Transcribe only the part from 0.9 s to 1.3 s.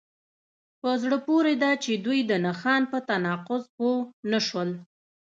زړه